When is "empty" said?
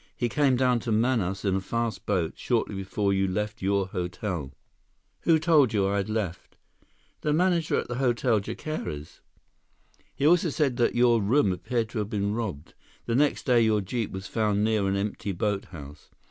14.95-15.33